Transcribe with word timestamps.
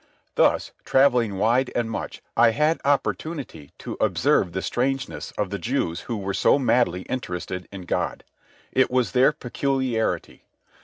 Thus, 0.33 0.71
travelling 0.83 1.37
wide 1.37 1.71
and 1.75 1.87
much, 1.91 2.23
I 2.35 2.49
had 2.49 2.81
opportunity 2.83 3.71
to 3.77 3.97
observe 4.01 4.51
the 4.51 4.63
strangeness 4.63 5.29
of 5.37 5.51
the 5.51 5.59
Jews 5.59 6.01
who 6.01 6.17
were 6.17 6.33
so 6.33 6.57
madly 6.57 7.03
interested 7.03 7.67
in 7.71 7.83
God. 7.83 8.23
It 8.71 8.89
was 8.89 9.11
their 9.11 9.31
peculiarity. 9.31 10.41